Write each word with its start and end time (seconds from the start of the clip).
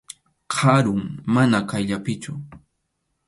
Karum, 0.53 1.03
mana 1.37 1.59
qayllapichu. 1.71 2.33